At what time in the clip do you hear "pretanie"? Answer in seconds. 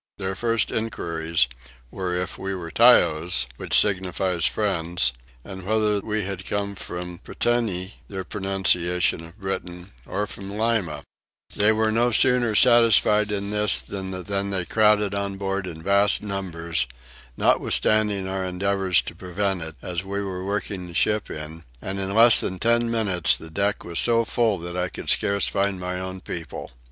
7.19-7.91